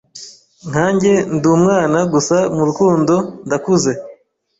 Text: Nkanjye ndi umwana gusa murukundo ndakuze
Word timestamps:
Nkanjye 0.69 1.13
ndi 1.35 1.47
umwana 1.57 1.99
gusa 2.13 2.37
murukundo 2.55 3.15
ndakuze 3.45 3.91